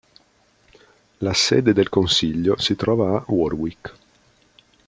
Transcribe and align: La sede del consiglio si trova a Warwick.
La 1.19 1.31
sede 1.35 1.73
del 1.73 1.89
consiglio 1.89 2.57
si 2.59 2.75
trova 2.75 3.17
a 3.17 3.23
Warwick. 3.27 3.93